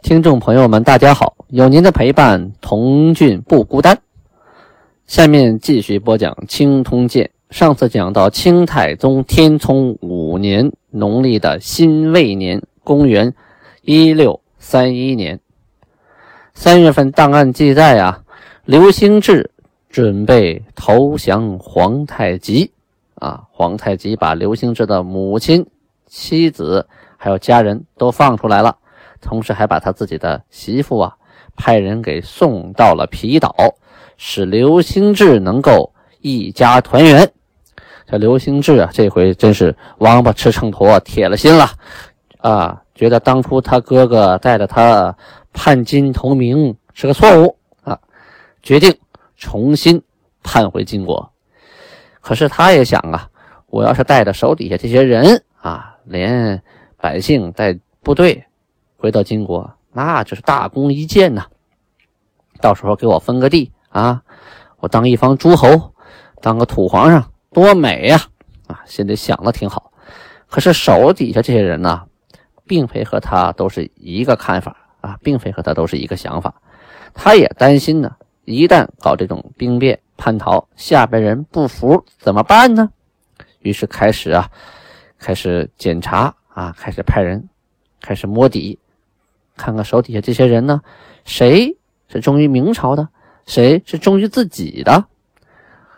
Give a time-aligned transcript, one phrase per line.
[0.00, 1.34] 听众朋友们，大家好！
[1.48, 3.98] 有您的陪伴，童俊不孤单。
[5.06, 7.28] 下面继续播讲《清通鉴》。
[7.54, 13.34] 上次讲到清太宗天聪五年农历的辛未年，公元
[13.82, 15.40] 一六三一年
[16.54, 18.22] 三月份，档案记载啊，
[18.64, 19.50] 刘兴志
[19.90, 22.70] 准备投降皇太极
[23.16, 23.42] 啊。
[23.50, 25.66] 皇太极把刘兴志的母亲、
[26.06, 26.86] 妻子
[27.16, 28.76] 还有家人都放出来了。
[29.20, 31.16] 同时还把他自己的媳妇啊
[31.56, 33.54] 派人给送到了皮岛，
[34.16, 37.30] 使刘兴志能够一家团圆。
[38.06, 41.68] 这刘兴志啊，这回真是王八吃秤砣，铁了心了
[42.38, 42.82] 啊！
[42.94, 45.14] 觉得当初他哥哥带着他
[45.52, 47.98] 叛金投明是个错误啊，
[48.62, 48.96] 决定
[49.36, 50.02] 重新
[50.42, 51.30] 叛回金国。
[52.20, 53.28] 可是他也想啊，
[53.66, 56.62] 我要是带着手底下这些人啊，连
[56.96, 58.42] 百姓带部队。
[58.98, 61.46] 回到金国，那就是大功一件呐！
[62.60, 64.20] 到时候给我分个地啊，
[64.80, 65.94] 我当一方诸侯，
[66.42, 68.20] 当个土皇上，多美呀！
[68.66, 69.92] 啊，心里想的挺好。
[70.48, 72.02] 可是手底下这些人呢，
[72.66, 76.52] 并非和他都是一个看法啊，并非和他都是一个想法。
[77.14, 82.90] 他也担心呢，一旦搞这种兵变叛逃，下边人不服怎么办呢？
[83.60, 84.50] 于是开始啊，
[85.20, 87.48] 开始检查啊，开始派人，
[88.00, 88.76] 开始摸底。
[89.58, 90.80] 看看手底下这些人呢，
[91.26, 91.76] 谁
[92.08, 93.06] 是忠于明朝的，
[93.44, 95.04] 谁是忠于自己的？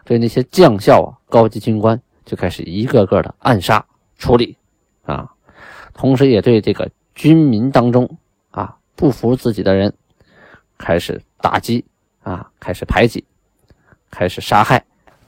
[0.04, 3.84] 对那些将校啊、高级军官，就开始一个个的暗杀
[4.18, 4.56] 处理
[5.04, 5.30] 啊。
[5.94, 8.18] 同时，也对这个军民当中
[8.50, 9.92] 啊不服自己的人，
[10.78, 11.84] 开始打击
[12.22, 13.24] 啊，开始排挤，
[14.10, 14.84] 开始杀害。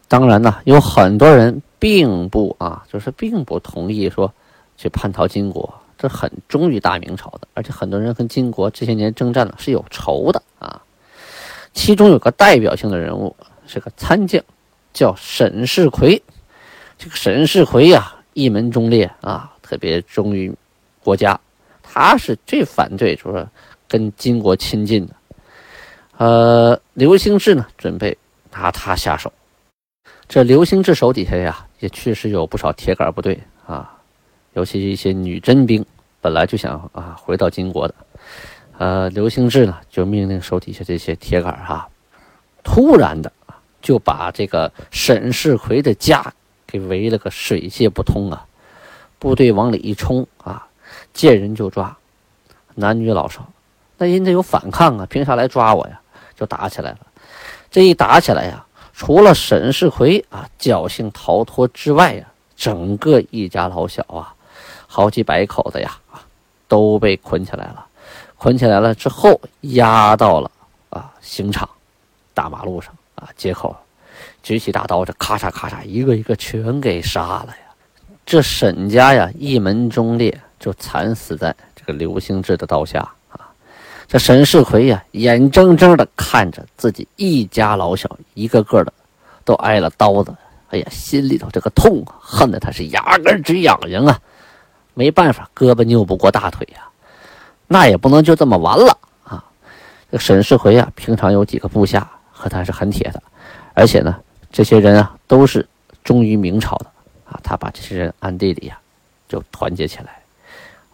[0.09, 4.32] 当然呢，有很多人并不啊，就是并不同意说
[4.76, 5.81] 去叛逃金国。
[6.08, 10.82] 是很忠于大明朝的，而且很多人跟金国这些年征战了是有仇的啊。
[11.72, 13.34] 其中有个代表性的人物
[13.66, 14.42] 是个参将，
[14.92, 16.22] 叫沈世奎。
[16.98, 20.54] 这个沈世奎呀，一门忠烈啊，特别忠于
[21.02, 21.41] 国家。
[21.82, 23.46] 他是最反对，就是
[23.88, 25.14] 跟金国亲近的。
[26.18, 28.16] 呃，刘兴志呢，准备
[28.50, 29.32] 拿他下手。
[30.28, 33.98] 这刘兴志手底下呀，也确实有不少铁杆部队啊，
[34.52, 35.84] 尤其是一些女真兵。
[36.22, 37.94] 本来就想啊回到金国的，
[38.78, 41.88] 呃，刘兴志呢就命令手底下这些铁杆哈，
[42.62, 43.33] 突然的
[43.81, 46.33] 就把这个沈世奎的家
[46.65, 48.47] 给围了个水泄不通啊！
[49.19, 50.65] 部队往里一冲啊，
[51.12, 51.97] 见人就抓，
[52.77, 53.44] 男女老少，
[53.99, 56.00] 那人家有反抗啊，凭啥来抓我呀？
[56.37, 56.99] 就打起来了。
[57.69, 64.33] 这一打起来呀，除了沈世奎啊侥幸逃脱之外呀，整个一家老小啊。
[64.87, 65.99] 好几百口子呀，
[66.72, 67.84] 都被捆起来了。
[68.38, 70.50] 捆起来了之后，押到了
[70.88, 71.69] 啊刑场，
[72.33, 73.77] 大马路上啊街口，
[74.43, 77.75] 举起大刀，这咔嚓咔嚓，一个一个全给杀了呀。
[78.25, 83.53] 这沈家呀，一门忠烈就惨死在这个刘兴志的刀下啊。
[84.09, 88.91] 这沈世奎呀，眼睁睁的看着自己一家老小一个个的
[89.44, 90.34] 都挨了刀子，
[90.71, 94.19] 哎呀，心里头这个痛啊，恨得他是牙根直痒痒啊。
[94.94, 96.82] 没办法，胳膊拗不过大腿呀，
[97.66, 99.42] 那也不能就这么完了啊！
[100.10, 103.22] 这沈世奎啊，平常有几个部下和他是很铁的，
[103.72, 104.20] 而且呢，
[104.50, 105.66] 这些人啊都是
[106.04, 106.86] 忠于明朝的
[107.25, 107.41] 啊。
[107.42, 108.78] 他把这些人暗地里呀
[109.28, 110.20] 就团结起来，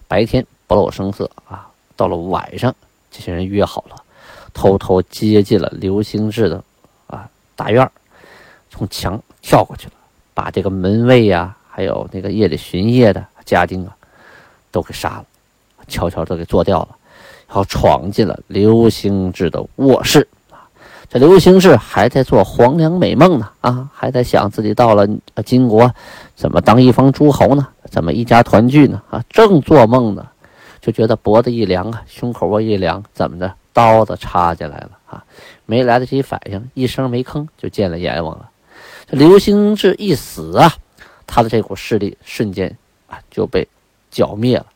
[0.06, 2.72] 白天不露声色啊，到了晚上，
[3.10, 3.96] 这些人约好了，
[4.54, 6.62] 偷偷接近了刘兴志的
[7.08, 7.90] 啊大院
[8.70, 9.94] 从墙跳过去了，
[10.34, 13.26] 把这个门卫呀，还有那个夜里巡夜的。
[13.48, 13.96] 家丁啊，
[14.70, 15.24] 都给杀了，
[15.88, 16.88] 悄悄的给做掉了，
[17.46, 20.68] 然后闯进了刘兴志的卧室啊。
[21.08, 25.08] 这刘兴志还在做黄粱美梦呢啊，还在想自己到了
[25.46, 25.90] 金国
[26.36, 27.66] 怎么当一方诸侯呢？
[27.90, 29.02] 怎么一家团聚呢？
[29.10, 30.28] 啊，正做梦呢，
[30.82, 33.54] 就觉得脖子一凉啊，胸口窝一凉，怎么的？
[33.72, 35.24] 刀子插进来了啊！
[35.64, 38.50] 没来得及反应，一声没吭就见了阎王了。
[39.06, 40.74] 这刘兴志一死啊，
[41.28, 42.76] 他的这股势力瞬间。
[43.08, 43.66] 啊，就被
[44.10, 44.66] 剿灭了，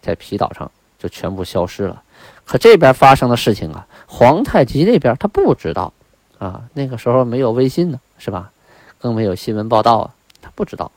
[0.00, 2.02] 在皮岛上就全部消失了。
[2.44, 5.92] 可这边发生的事情啊，皇太极那边他不知道
[6.38, 8.50] 啊，那个时候没有微信呢，是吧？
[8.98, 10.90] 更没有新闻报道啊，他不知道，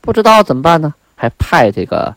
[0.00, 0.94] 不知道怎么办呢？
[1.16, 2.14] 还派这个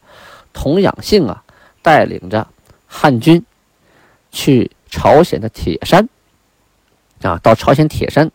[0.54, 1.44] 童养性啊，
[1.81, 2.48] 带领着
[2.88, 3.44] 汉军
[4.31, 6.07] 去朝鲜的铁山
[7.21, 8.31] 啊，到朝鲜铁山，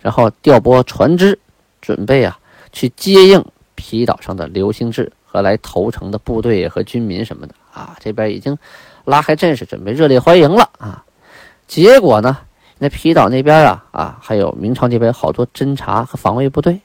[0.00, 1.38] 然后调拨船只，
[1.80, 2.38] 准备啊
[2.72, 3.44] 去接应
[3.80, 8.58] 皮岛上的刘兴志和来投诚的部队和军民什么的啊，这边已经
[9.06, 11.02] 拉开阵势，准备热烈欢迎了啊。
[11.66, 12.36] 结果呢？
[12.78, 16.80] 那皮岛那边啊啊，还有明朝这边好多侦察和防卫部队，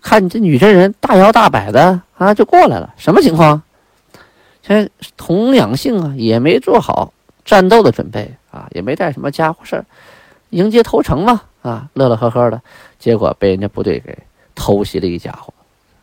[0.00, 2.94] 看你这女真人大摇大摆的啊，就过来了。
[2.96, 3.60] 什么情况？
[4.62, 7.12] 这童养性啊，也没做好
[7.44, 9.84] 战斗的准备啊，也没带什么家伙事，
[10.50, 12.60] 迎接投诚嘛啊，乐乐呵呵的。
[12.98, 14.16] 结果被人家部队给
[14.54, 15.54] 偷袭了一家伙，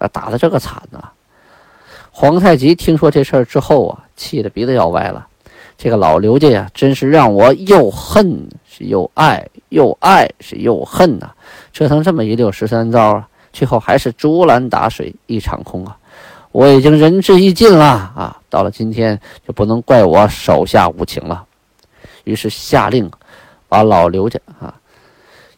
[0.09, 1.11] 打的这个惨呐！
[2.11, 5.27] 皇太极听说这事儿之后啊，气得鼻子要歪了。
[5.77, 11.29] 这个老刘家呀，真是让我又恨是又爱，又爱是又恨呐！
[11.73, 15.97] 折腾这么一溜十三招啊，最后还是竹篮打水一场空啊！
[16.53, 18.39] 我已经仁至义尽了啊！
[18.49, 21.43] 到了今天就不能怪我手下无情了。
[22.23, 23.11] 于是下令
[23.67, 24.73] 把老刘家啊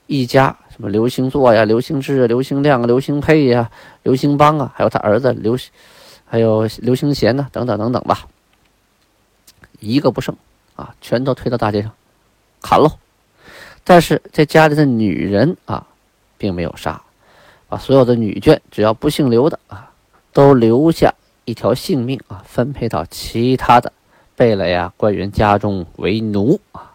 [0.07, 3.71] 一家什么刘兴作呀、刘兴志、刘兴亮啊、刘兴佩呀、
[4.03, 5.57] 刘兴邦啊，还有他儿子刘，
[6.23, 8.27] 还有刘兴贤呢，等等等等吧。
[9.79, 10.35] 一个不剩，
[10.75, 11.91] 啊，全都推到大街上
[12.61, 12.91] 砍喽！
[13.83, 15.87] 但是这家里的女人啊，
[16.37, 17.01] 并没有杀，
[17.67, 19.89] 把所有的女眷，只要不姓刘的啊，
[20.31, 21.11] 都留下
[21.45, 23.91] 一条性命啊，分配到其他的
[24.35, 26.91] 贝勒呀、官员家中为奴啊。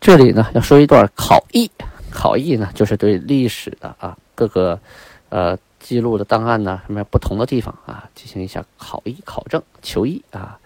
[0.00, 1.70] 这里呢，要说一段考异，
[2.12, 4.78] 考异呢，就是对历史的啊各个
[5.28, 10.58] 呃记录的档案呢，什么不同的地方啊，进行一下考异、考证、求异啊。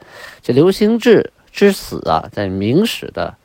[0.42, 3.36] 这刘兴志之死啊，在《明史》的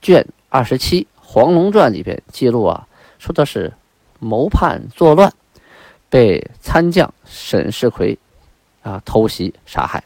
[0.00, 2.86] 卷二十七《黄龙传》里边记录啊，
[3.18, 3.72] 说的是
[4.18, 5.32] 谋叛作乱，
[6.08, 8.18] 被参将沈世奎
[8.82, 10.04] 啊偷袭杀害。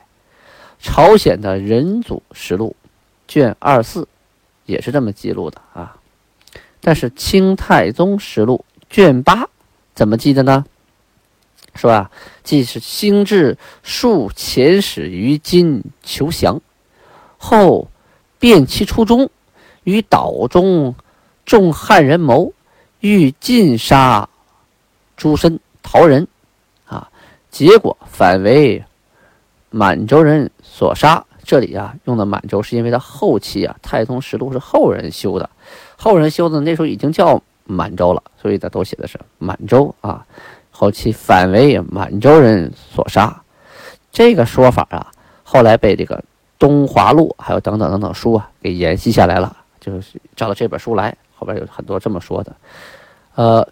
[0.80, 2.76] 朝鲜的仁祖实录
[3.26, 4.06] 卷二四
[4.66, 5.96] 也是这么记录的啊。
[6.86, 9.48] 但是清太宗实录卷八
[9.94, 10.66] 怎么记的呢？
[11.74, 12.10] 是吧？
[12.42, 16.60] 既是兴至数遣使于今求降，
[17.38, 17.88] 后
[18.38, 19.30] 变其初衷，
[19.84, 20.94] 于岛中
[21.46, 22.52] 众汉人谋，
[23.00, 24.28] 欲尽杀
[25.16, 26.28] 诸身逃人，
[26.84, 27.10] 啊，
[27.50, 28.84] 结果反为
[29.70, 31.24] 满洲人所杀。
[31.42, 35.50] 这里啊，用的满洲是因为他后期啊，《太宗实录》是后人修的，
[35.96, 40.24] 后人修的那时候已经叫满洲了，所以他都写的是满洲啊。
[40.70, 43.42] 后期反为满洲人所杀，
[44.10, 45.12] 这个说法啊，
[45.44, 46.16] 后来被这个
[46.58, 52.56] 《东华录》还有等等等等书啊给沿袭下来了，就是照着这本书来，后边有很多这么说的。
[53.36, 53.68] 呃，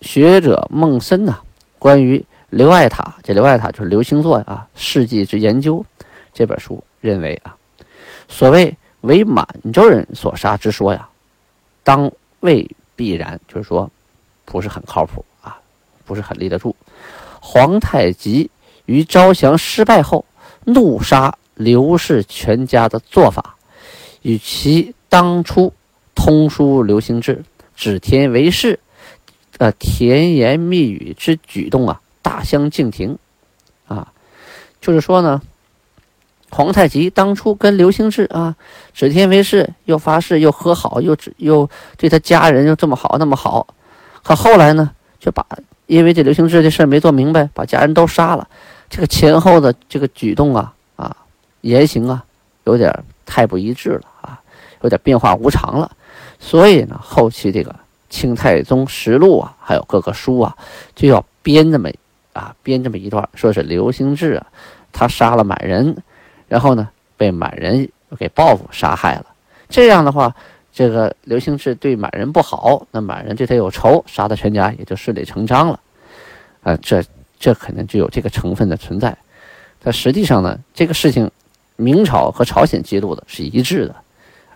[0.00, 1.40] 学者孟森呐，
[1.80, 5.84] 关于刘爱塔，这刘爱塔就是刘星座啊，《世纪之研究》
[6.32, 7.56] 这本书认为啊，
[8.28, 11.08] 所谓为满洲人所杀之说呀，
[11.82, 13.90] 当未必然，就是说
[14.44, 15.58] 不是很靠谱啊。
[16.04, 16.74] 不是很立得住。
[17.40, 18.50] 皇太极
[18.86, 20.24] 于招降失败后，
[20.64, 23.54] 怒杀刘氏全家的做法，
[24.22, 25.72] 与其当初
[26.14, 27.44] 通书刘兴志、
[27.76, 28.80] 指天为誓、
[29.58, 33.16] 呃甜言蜜语之举动啊，大相径庭。
[33.86, 34.12] 啊，
[34.80, 35.40] 就是说呢，
[36.54, 38.54] 皇太极当初跟刘兴志啊，
[38.92, 43.66] 指天为誓，又发誓，又和好，又又对他家人又这么好那么好，
[44.22, 45.44] 可后来呢，就把。
[45.86, 48.46] 因为这刘兴志这事没做明白，把家人都杀了，
[48.88, 51.14] 这个前后的这个举动啊啊
[51.62, 52.24] 言行啊，
[52.64, 52.90] 有点
[53.26, 54.40] 太不一致了啊，
[54.82, 55.90] 有点变化无常了。
[56.38, 57.70] 所以呢，后期这个
[58.08, 60.56] 《清太宗实录》啊，还有各个书啊，
[60.94, 61.90] 就要编这么
[62.32, 64.46] 啊编这么一段，说是刘兴志啊，
[64.92, 66.02] 他杀了满人，
[66.52, 69.26] 然后呢被满人给报复杀害了。
[69.70, 70.34] 这样的话。
[70.74, 75.78] 这个刘兴志对满人不好，那满人对他有仇，杀他全家也就顺理成章了。
[76.62, 77.04] 啊，这
[77.38, 79.14] 这可能就有这个成分的存在。
[79.82, 81.30] 但实际上呢，这个事情
[81.76, 83.94] 明朝和朝鲜记录的是一致的，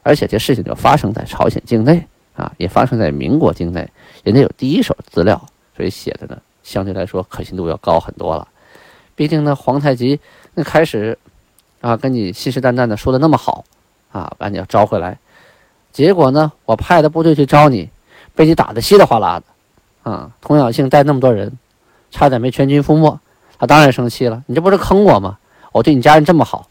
[0.02, 2.02] 而且这事情就发生在朝鲜境内
[2.34, 3.86] 啊，也发生在民国境内，
[4.24, 5.38] 人家有第一手资料，
[5.76, 8.48] 所以写的呢相对来说可信度要高很多了。
[9.14, 10.18] 毕竟呢，皇太极
[10.54, 11.18] 那开始
[11.86, 13.64] 啊跟你信誓旦旦的说的那么好
[14.10, 15.18] 啊，把你要招回来。
[15.92, 16.52] 结果呢？
[16.64, 17.88] 我派的部队去招你，
[18.34, 20.30] 被你打得稀里哗啦的，啊！
[20.40, 21.56] 童养性带那么多人，
[22.10, 23.18] 差点没全军覆没，
[23.58, 24.42] 他当然生气了。
[24.46, 25.38] 你这不是坑我吗？
[25.72, 26.68] 我对你家人这么好，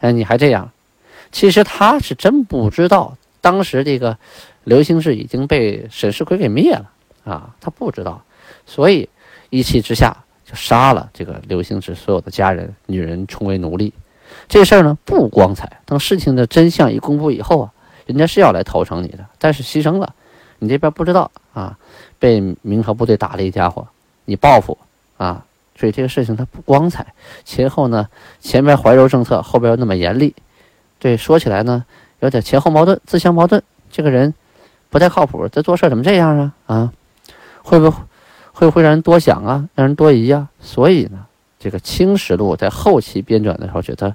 [0.00, 0.70] 哎，你还这样？
[1.30, 4.16] 其实他是真不知道当时这个
[4.64, 6.90] 刘兴志已经被沈世奎给灭了
[7.24, 8.22] 啊，他不知道，
[8.66, 9.08] 所以
[9.50, 13.92] 一气之下就杀了这个刘兴志所有的家人、女人，充为奴隶。
[14.48, 17.72] 这事儿呢不光彩，等事情的真相一公布以后啊，
[18.06, 20.14] 人家是要来投诚你的，但是牺牲了，
[20.58, 21.78] 你这边不知道啊，
[22.18, 23.86] 被明朝部队打了一家伙，
[24.24, 24.76] 你报复
[25.16, 25.44] 啊。
[25.80, 28.08] 所以这个事情它不光彩，前后呢，
[28.40, 30.34] 前面怀柔政策，后边又那么严厉，
[30.98, 31.84] 对，说起来呢，
[32.18, 33.62] 有点前后矛盾，自相矛盾。
[33.88, 34.34] 这个人
[34.90, 36.52] 不太靠谱，这做事怎么这样啊？
[36.66, 36.92] 啊，
[37.62, 37.96] 会不会
[38.52, 40.48] 会不会让人多想啊，让人多疑啊？
[40.58, 41.26] 所以呢，
[41.58, 44.14] 这个《清史录》在后期编纂的时候，觉得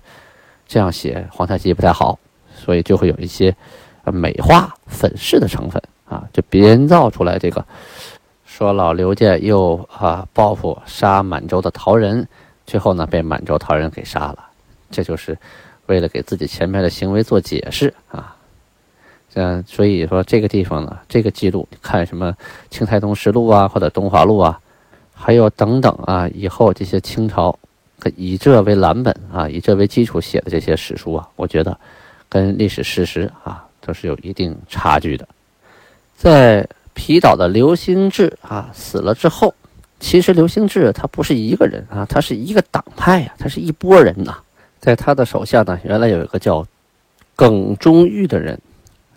[0.67, 2.17] 这样写皇太极不太好，
[2.55, 3.55] 所以就会有一些
[4.05, 7.63] 美化、粉饰的成分啊，就编造出来这个。
[8.45, 12.27] 说老刘家又啊报复杀满洲的陶人，
[12.65, 14.39] 最后呢被满洲陶人给杀了，
[14.91, 15.37] 这就是
[15.87, 18.35] 为了给自己前面的行为做解释啊。
[19.33, 22.31] 嗯，所以说这个地方呢，这个记录看什么
[22.69, 24.59] 《清太宗实录》啊，或者《东华录》啊，
[25.13, 27.57] 还有等等啊，以后这些清朝
[28.15, 31.77] 以这为蓝本啊，以这为基础写的这些史书啊，我觉得
[32.27, 35.27] 跟历史事实啊都是有一定差距的，
[36.15, 36.67] 在。
[36.95, 39.51] 皮岛的刘兴志啊死了之后，
[39.99, 44.37] 其实刘兴志他不是一个人啊，他是一个党派呀，他是一拨人呐。
[44.79, 46.63] 在他的手下呢，原来有一个叫
[47.35, 48.61] 耿忠玉的人，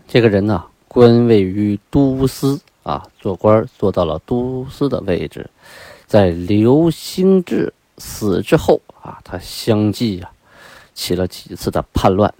[0.08, 5.50] 这个人呢官位于都司啊，做官做到了都司的位置。
[6.06, 10.30] 在刘兴志死之后啊，他相继啊
[10.94, 12.32] 起了几次的叛乱。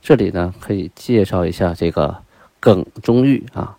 [0.00, 2.16] 这里呢可以介绍一下这个
[2.58, 3.76] 耿忠玉啊。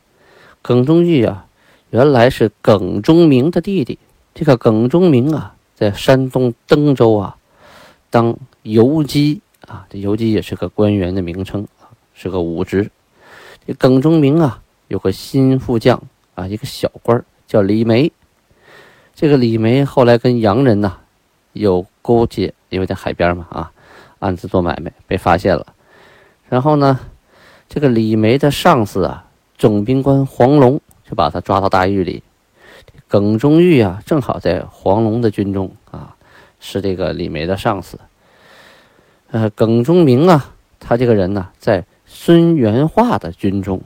[0.62, 1.48] 耿忠玉啊，
[1.90, 3.98] 原来是耿忠明的弟弟。
[4.36, 7.36] 这个耿忠明啊，在山东登州啊，
[8.12, 11.68] 当游击啊，这游击也是个官员的名称，
[12.14, 12.92] 是个武职。
[13.66, 16.04] 这耿忠明啊，有个新副将
[16.36, 18.12] 啊，一个小官叫李梅。
[19.16, 20.98] 这个李梅后来跟洋人呐
[21.54, 23.72] 有勾结，因为在海边嘛啊，
[24.20, 25.66] 暗自做买卖，被发现了。
[26.50, 27.00] 然后呢，
[27.70, 29.26] 这个李梅的上司啊。
[29.58, 32.24] 总兵官黄龙就把他抓到大狱里。
[33.08, 36.16] 耿忠玉啊，正好在黄龙的军中啊，
[36.60, 37.98] 是这个李梅的上司。
[39.30, 43.80] 呃，耿忠明啊，他这个人呢，在孙元化的军中，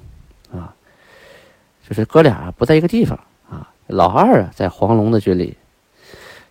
[1.88, 3.70] 就是哥俩不在一个地方啊。
[3.88, 5.56] 老二啊，在黄龙的军里，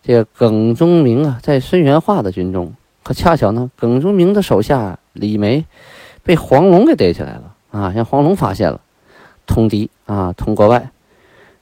[0.01, 2.73] 这个耿忠明啊，在孙元化的军中。
[3.03, 5.63] 可恰巧呢，耿忠明的手下李梅
[6.23, 8.81] 被黄龙给逮起来了啊，让黄龙发现了。
[9.45, 10.89] 通敌啊，通国外，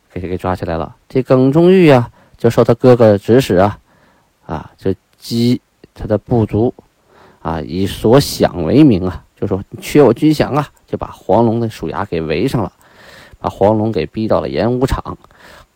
[0.10, 0.96] 给给抓起来了。
[1.10, 3.78] 这耿忠玉啊，就受他哥哥指使啊，
[4.46, 5.60] 啊，就激
[5.94, 6.74] 他的部族
[7.42, 12.72] 啊，以所想为名啊，就说缺我军饷啊，就把黄龙的属衙给围上了，
[13.44, 15.18] 把黄龙给逼到了演武场，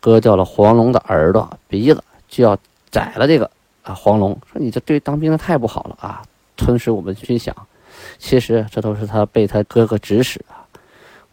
[0.00, 2.56] 割掉了黄龙的耳朵、鼻子，就要
[2.90, 3.48] 宰了这个
[3.82, 4.30] 啊黄龙。
[4.50, 6.22] 说你这对当兵的太不好了啊，
[6.56, 7.52] 吞噬我们军饷。
[8.18, 10.64] 其实这都是他被他哥哥指使啊，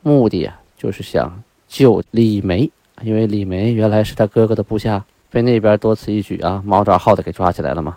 [0.01, 0.59] 目的啊。
[0.77, 2.69] 就是想救李梅，
[3.01, 7.95] 因为李梅原来是他哥哥的部下，被那边多此一举啊，毛爪号的给抓起来了嘛。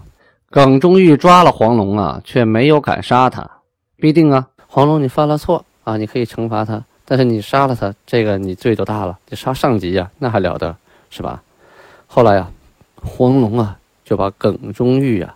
[0.49, 3.51] 耿忠玉抓了黄龙啊，却没有敢杀他。
[3.97, 10.77] 必定啊，黄龙你犯了错啊，你可以惩罚他，但是你杀了他，这个你罪就大了，你杀上级呀，那还了得
[11.09, 11.43] 是吧？
[12.07, 12.47] 后来呀，
[13.03, 15.35] 黄龙啊就把耿忠玉啊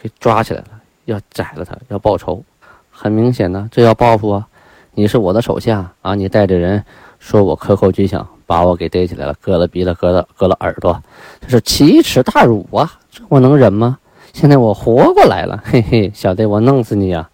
[0.00, 2.42] 给抓起来了，要宰了他，要报仇。
[2.90, 4.48] 很明显呢，这要报复啊。
[4.92, 6.16] 你是我的手下啊！
[6.16, 6.84] 你带着人
[7.20, 11.00] 说我克扣军饷，把我给逮起来了，割了鼻子，割了割了耳朵，
[11.40, 12.92] 这是奇耻大辱啊！
[13.08, 13.98] 这我能忍吗？
[14.32, 17.30] 现在我活过来了，嘿嘿，小弟我弄死你呀！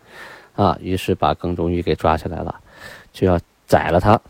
[0.54, 0.76] 啊！
[0.82, 2.54] 于是把耿忠玉给抓起来了，
[3.16, 4.20] 就要宰了他。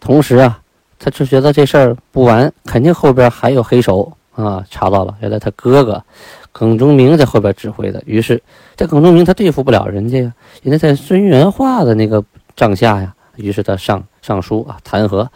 [0.00, 0.60] 同时啊，
[0.98, 4.64] 他就觉得这事儿不完，肯定后边还有黑手啊！
[4.68, 6.02] 查到了，原来他哥哥
[6.50, 8.02] 耿忠明在后边指挥的。
[8.06, 8.42] 于是
[8.74, 10.32] 这耿忠明他对付不了人家呀，
[10.64, 12.24] 人家在孙元化的那个。
[12.56, 15.28] 帐下呀，于是他上上书啊，弹劾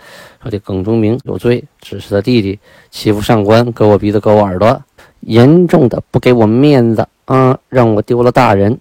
[0.42, 2.58] 说这耿忠明有罪，指使他弟弟
[2.90, 4.82] 欺负上官，割我鼻子，割我耳朵，
[5.20, 8.80] 严重的不给我面子啊，让我丢了大人。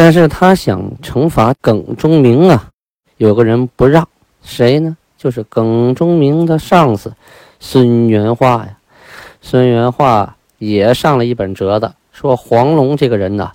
[0.00, 2.70] 但是他想惩罚耿忠明啊，
[3.16, 4.08] 有个人不让，
[4.44, 4.96] 谁呢？
[5.16, 7.12] 就是耿忠明的上司
[7.58, 8.78] 孙元化呀。
[9.42, 13.52] 孙元化也上了一本折子，说黄龙这个人呐，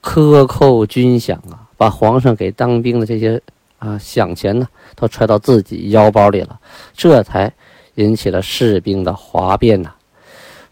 [0.00, 1.62] 克扣军饷啊。
[1.76, 3.40] 把皇上给当兵的这些
[3.78, 6.58] 啊饷钱呢，都揣到自己腰包里了，
[6.96, 7.52] 这才
[7.94, 9.92] 引起了士兵的哗变呐。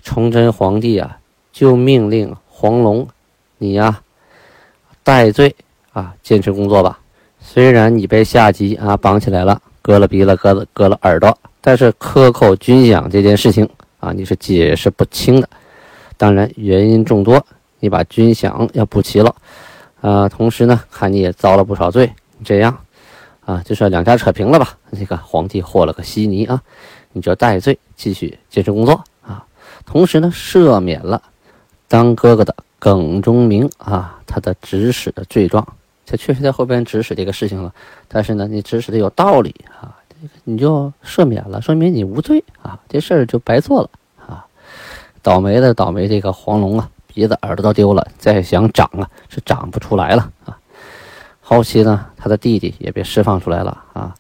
[0.02, 1.18] 崇祯皇帝啊，
[1.52, 3.06] 就命令黄龙，
[3.58, 4.00] 你呀，
[5.02, 5.54] 戴罪
[5.92, 6.98] 啊，坚持工作吧。
[7.40, 13.68] 虽然你被下级啊绑起来了，割了鼻子，割了割了耳朵，但是克扣军饷这件事情
[13.98, 15.48] 啊，你是解释不清的。
[16.16, 17.44] 当然，原因众多，
[17.80, 19.34] 你把军饷要补齐了，
[20.00, 22.08] 啊，同时呢，看你也遭了不少罪，
[22.44, 22.78] 这样，
[23.44, 24.78] 啊，就算两家扯平了吧。
[24.96, 26.62] 这个皇帝和了个稀泥啊，
[27.12, 29.44] 你就戴罪，继续坚持工作啊。
[29.84, 31.20] 同时呢，赦免了
[31.88, 35.64] 当哥哥的耿忠明啊，他的指使的罪状，
[36.04, 37.72] 他确实在后边指使这个事情了。
[38.08, 39.94] 但是呢，你指使的有道理啊，
[40.42, 43.90] 你就赦免了，说明你无罪啊，这事儿就白做了
[44.26, 44.44] 啊。
[45.22, 50.58] 倒霉的倒霉，这个黄龙啊，鼻子耳朵都丢了，再想长啊是长不出来了啊。
[51.40, 54.12] 后期呢，他的弟弟也被释放出来了啊。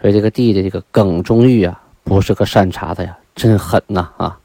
[0.00, 4.38] 所以这个弟弟这个耿忠玉啊，不是个善茬子呀，真狠呐啊。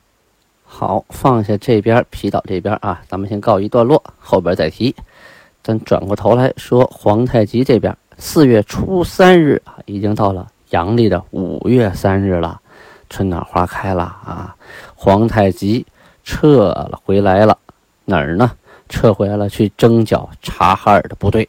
[0.75, 4.95] 好，放下这边皮岛这边啊，咱们先告一段落，后边再提。
[5.61, 12.59] 咱转过头来说，皇太极这边四月初三日啊，已经到了阳历的五月三日了，
[13.07, 14.55] 春暖花开了啊。
[14.95, 15.85] 皇太极。
[16.25, 17.57] 撤了回来了，
[18.05, 18.49] 哪儿呢？
[18.87, 21.47] 撤回来了，去征剿察哈尔的部队。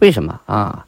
[0.00, 0.84] 为什么啊？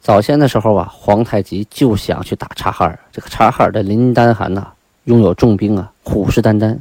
[0.00, 2.98] 早先的时候啊，皇太极就想去打察哈尔。
[3.12, 4.66] 这个察哈尔的林丹汗呐，
[5.04, 6.78] 拥有重兵啊，虎视眈眈，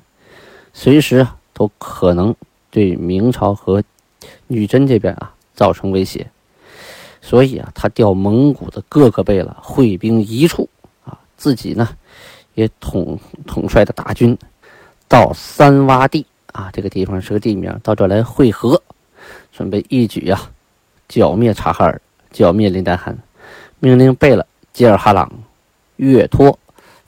[0.72, 2.34] 随时都可能
[2.70, 3.84] 对明朝和
[4.46, 6.30] 女真这边啊造成威胁。
[7.24, 10.70] 所以啊，他调蒙古的各个贝勒会兵一处
[11.04, 11.90] 啊，自己呢
[12.54, 14.38] 也统统帅的大军。
[15.08, 18.80] 到三洼地啊，这个地方是个地名，到这来会合，
[19.52, 20.52] 准备一举啊
[21.08, 22.00] 剿灭察哈尔，
[22.32, 23.18] 剿灭林丹汗，
[23.80, 25.32] 命令贝勒吉尔哈朗、
[25.96, 26.58] 岳托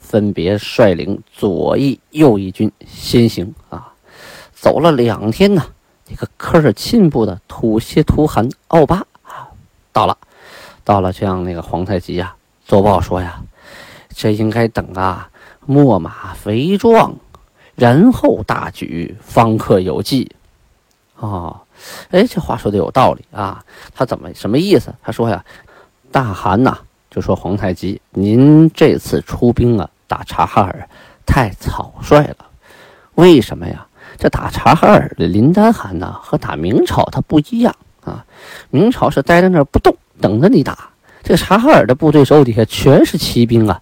[0.08, 3.92] 分别率领左翼、右翼军先行啊。
[4.54, 5.62] 走了两天呢，
[6.08, 9.52] 这个科尔沁部的土谢图汗奥巴啊
[9.92, 10.16] 到了，
[10.82, 12.34] 到了向那个皇太极呀
[12.64, 13.38] 奏报说呀，
[14.08, 15.28] 这应该等啊
[15.66, 17.14] 秣马肥壮。
[17.76, 20.28] 然后大举，方可有计。
[21.16, 21.56] 哦，
[22.10, 23.62] 哎，这话说的有道理啊。
[23.94, 24.92] 他怎么什么意思？
[25.00, 25.44] 他说呀，
[26.10, 26.76] 大汗呐，
[27.08, 30.88] 就说皇太极，您这次出兵啊，打察哈尔
[31.24, 32.46] 太草率了。
[33.14, 33.86] 为什么呀？
[34.16, 38.24] 这打察哈尔的林丹汗呢，和打明朝他不一样啊。
[38.70, 40.88] 明朝是待在那儿不动，等着你打。
[41.22, 43.80] 这察哈尔的部队手底下全是骑兵啊，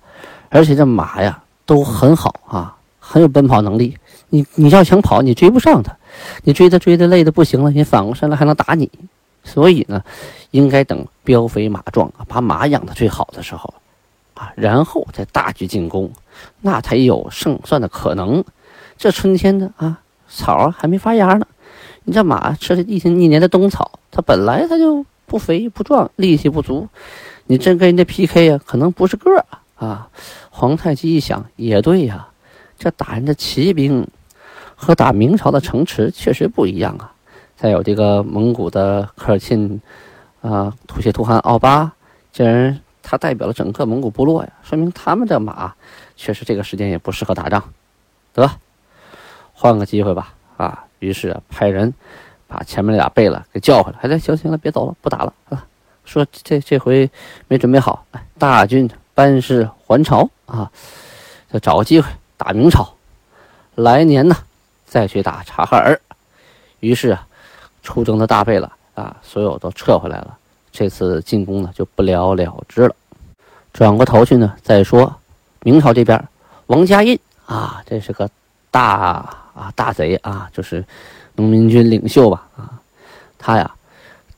[0.51, 2.77] 而且这马呀都很好啊。
[3.09, 3.97] 很有奔跑能力，
[4.31, 5.97] 你你要想跑，你追不上他，
[6.43, 8.91] 你追他追的累的不行了，你反过身来还能打你，
[9.45, 10.03] 所以呢，
[10.51, 13.73] 应该等膘肥马壮啊，把马养的最好的时候，
[14.37, 16.13] 啊，然后再大举进攻，
[16.61, 18.45] 那才有胜算的可能。
[18.97, 21.47] 这春天的啊，草还没发芽呢，
[22.05, 26.89] 你这马吃了一天一年的冬草，它本来它就不肥不壮，力气不足，
[27.47, 29.45] 你真跟人家 PK 呀，可能不是个儿
[29.75, 30.09] 啊。
[30.51, 32.29] 皇太极一想，也对呀。
[32.79, 34.07] 这打人的骑兵
[34.75, 37.13] 和打明朝的城池确实不一样啊！
[37.57, 39.81] 再有这个蒙古的科尔沁
[40.43, 41.91] 啊，吐谢图汗奥巴
[42.31, 45.73] 这人，他代表了整个蒙古部落呀，说明他们的马
[46.17, 47.63] 确实这个时间也不适合打仗。
[48.35, 48.51] 得
[49.55, 50.85] 换个机会吧啊！
[50.99, 51.95] 于是派人
[52.49, 55.65] 把前面那俩贝勒给叫回来，哎，行行了，别走了，不打了啊！
[56.05, 57.09] 说这这回
[57.47, 58.05] 没准备好，
[58.39, 60.69] 大军班师还朝啊！
[61.49, 62.11] 再找个机会。
[62.37, 62.93] 打明朝，
[63.77, 64.37] 来年呢
[64.85, 65.99] 再去打察哈尔。
[66.81, 67.27] 于是啊，
[67.85, 70.37] 出征的大贝勒啊，所有都撤回来了。
[70.79, 72.95] 这次进攻呢就不了了之了。
[73.73, 75.11] 转过头去呢，再说
[75.63, 76.23] 明朝这边，
[76.67, 78.29] 王家印啊，这是个
[78.71, 78.85] 大
[79.55, 80.85] 啊大贼啊，就是
[81.37, 82.79] 农民军领袖吧啊。
[83.39, 83.75] 他呀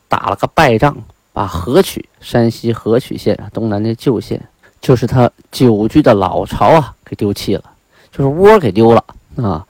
[0.07, 0.97] 打了个败仗，
[1.33, 4.41] 把河曲（山西河曲县东南的旧县）
[4.81, 7.65] 就是他久居的老巢啊给丢弃了。
[8.13, 9.05] 就是窝给丢了
[9.37, 9.67] 啊！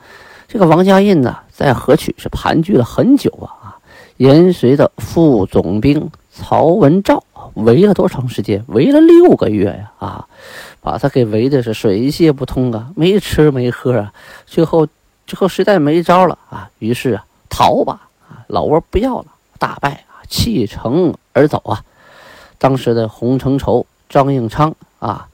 [0.46, 3.76] 这个王家印呢，在河曲是盘踞了很久啊啊！
[4.16, 7.24] 延绥的副总兵曹文照
[7.54, 8.64] 围了多长时间？
[8.68, 10.26] 围了六个月呀啊！
[10.80, 14.12] 把他给围的是水泄不通啊，没吃没喝啊！
[14.46, 14.86] 最后
[15.26, 18.46] 最后实在没招了啊，于是啊逃吧啊！
[18.46, 19.26] 老窝不要了，
[19.58, 21.82] 大败啊，弃城而走啊！
[22.56, 25.28] 当时的洪承畴、张应昌啊，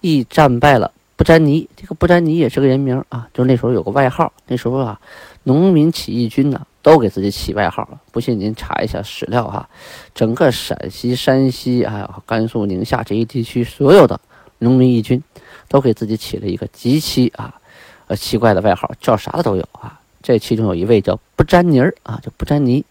[0.00, 0.92] 亦战败了。
[1.16, 4.32] 不沾泥，这个不沾泥也是个人名啊，就是那时候有个外号。
[4.46, 5.00] 那时候啊，
[5.42, 8.00] 农民起义军呢都给自己起外号了。
[8.10, 9.68] 不信您查一下史料哈，
[10.14, 14.18] 整个陕西、山西还有甘肃、宁夏这一地区所有的
[14.60, 15.22] 农民义军，
[15.68, 17.60] 都给自己起了一个极其啊
[18.06, 20.00] 呃奇怪的外号，叫啥的都有啊。
[20.22, 22.82] 这其中有一位叫不沾泥儿啊，叫不沾泥，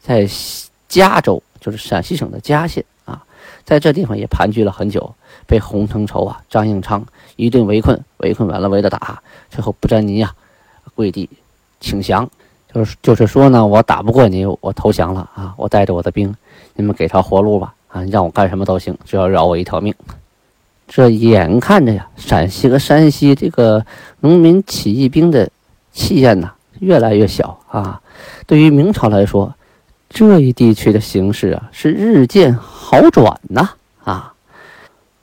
[0.00, 0.28] 在
[0.88, 3.24] 嘉州就是陕西省的嘉县啊，
[3.64, 5.14] 在这地方也盘踞了很久，
[5.46, 7.06] 被洪承畴啊、张应昌
[7.36, 10.34] 一顿围困，围困完了围着打，最后不沾泥呀，
[10.96, 11.30] 跪地
[11.78, 12.28] 请降，
[12.74, 16.34] 就是就是说呢，我打不过你，我投降了啊，我带着我的兵，
[16.74, 19.94] 你们给条活路吧啊，让我干什么都行，只要饶我一条命。
[20.88, 23.84] 这眼看着呀，陕西和山西这个
[24.20, 25.48] 农民起义兵的
[25.92, 28.00] 气焰呐越来越小啊。
[28.46, 29.54] 对于明朝来说，
[30.08, 33.70] 这一地区的形势啊是日渐好转呐
[34.04, 34.32] 啊。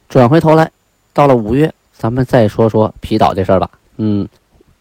[0.08, 0.72] 转回头来，
[1.14, 3.70] 到了五月，咱们再说说皮岛这事儿吧。
[3.98, 4.28] 嗯，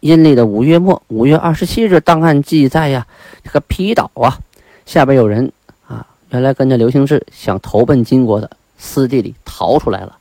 [0.01, 3.05] 阴历的五月末，五月二十七日，档案记载呀，
[3.43, 4.39] 这个皮岛啊，
[4.85, 5.51] 下边有人
[5.87, 10.17] 啊，原来跟着刘兴志想投奔金国的，私地里逃出来了。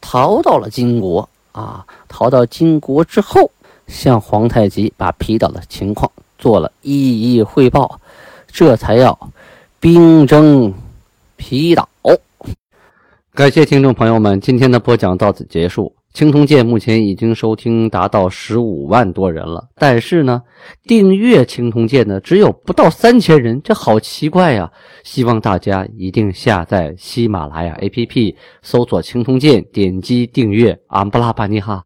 [0.00, 1.84] 逃到了金国啊！
[2.08, 3.50] 逃到金国之后，
[3.86, 8.00] 向皇太极把皮岛的情况做了一一汇报，
[8.50, 9.16] 这才要
[9.78, 10.72] 兵征
[11.36, 11.86] 皮岛。
[13.34, 15.92] 感谢听众朋友们，今天的播讲到此结束。
[16.12, 20.42] 青铜剑目前已经收听达到十五万多人了，但是呢，
[20.82, 24.70] 订阅青铜剑呢只有不到三千人，这好奇怪呀！
[25.04, 30.76] 希望大家一定下载喜马拉雅 APP，搜索青铜剑，点击订阅。
[30.88, 31.84] 安布拉巴尼哈。